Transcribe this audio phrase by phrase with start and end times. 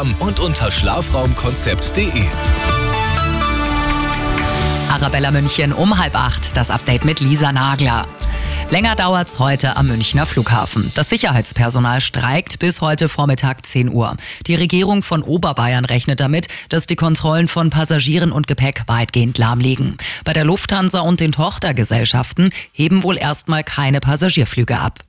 [0.00, 2.24] Instagram und unter schlafraumkonzept.de.
[4.90, 6.56] Arabella München um halb acht.
[6.56, 8.06] Das Update mit Lisa Nagler.
[8.70, 10.92] Länger dauert's heute am Münchner Flughafen.
[10.94, 14.16] Das Sicherheitspersonal streikt bis heute Vormittag 10 Uhr.
[14.46, 19.98] Die Regierung von Oberbayern rechnet damit, dass die Kontrollen von Passagieren und Gepäck weitgehend lahmlegen.
[20.24, 25.00] Bei der Lufthansa und den Tochtergesellschaften heben wohl erstmal keine Passagierflüge ab.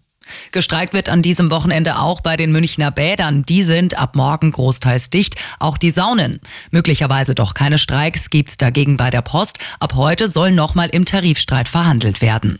[0.52, 3.44] Gestreikt wird an diesem Wochenende auch bei den Münchner Bädern.
[3.44, 6.40] Die sind ab morgen großteils dicht, auch die Saunen.
[6.72, 9.60] Möglicherweise doch keine Streiks gibt's dagegen bei der Post.
[9.80, 12.60] Ab heute soll nochmal im Tarifstreit verhandelt werden.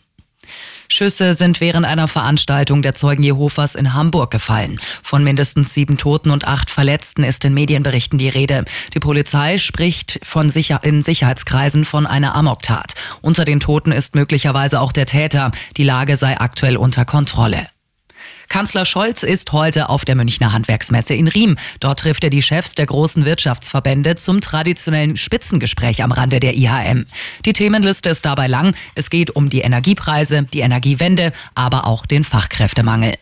[0.92, 4.80] Schüsse sind während einer Veranstaltung der Zeugen Jehovas in Hamburg gefallen.
[5.02, 8.66] Von mindestens sieben Toten und acht Verletzten ist in Medienberichten die Rede.
[8.94, 12.94] Die Polizei spricht von sicher in Sicherheitskreisen von einer Amoktat.
[13.22, 15.52] Unter den Toten ist möglicherweise auch der Täter.
[15.78, 17.71] Die Lage sei aktuell unter Kontrolle.
[18.52, 21.56] Kanzler Scholz ist heute auf der Münchner Handwerksmesse in Riem.
[21.80, 27.06] Dort trifft er die Chefs der großen Wirtschaftsverbände zum traditionellen Spitzengespräch am Rande der IHM.
[27.46, 28.76] Die Themenliste ist dabei lang.
[28.94, 33.14] Es geht um die Energiepreise, die Energiewende, aber auch den Fachkräftemangel.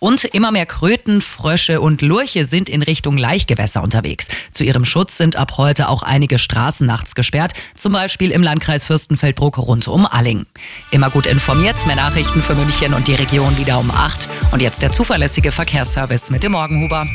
[0.00, 4.28] Und immer mehr Kröten, Frösche und Lurche sind in Richtung Laichgewässer unterwegs.
[4.50, 8.84] Zu ihrem Schutz sind ab heute auch einige Straßen nachts gesperrt, zum Beispiel im Landkreis
[8.86, 10.46] Fürstenfeldbruck rund um Alling.
[10.90, 14.28] Immer gut informiert, mehr Nachrichten für München und die Region wieder um 8.
[14.52, 17.06] Und jetzt der zuverlässige Verkehrsservice mit dem Morgenhuber.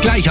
[0.00, 0.30] Gleich am